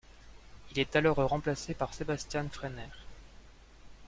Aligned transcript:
Il 0.71 0.79
est 0.79 0.95
alors 0.95 1.17
remplacé 1.17 1.75
par 1.75 1.93
Sebastian 1.93 2.49
Frehner. 2.51 2.89